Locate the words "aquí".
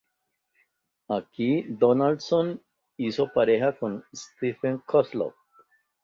1.09-1.61